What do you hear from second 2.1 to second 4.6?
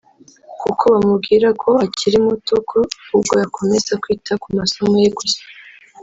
muto ko ahubwo yakomeza kwita ku